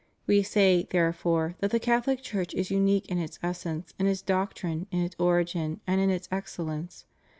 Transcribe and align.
We 0.25 0.41
say, 0.41 0.87
therefore, 0.89 1.57
that 1.59 1.69
the 1.69 1.79
Cathohc 1.79 2.23
Church 2.23 2.55
is 2.55 2.71
unique 2.71 3.07
in 3.11 3.19
its 3.19 3.37
essence, 3.43 3.93
in 3.99 4.07
its 4.07 4.23
doctrine, 4.23 4.87
in 4.89 5.01
its 5.01 5.15
origin, 5.19 5.79
and 5.85 6.01
in 6.01 6.09
its 6.09 6.27
excellence. 6.31 7.05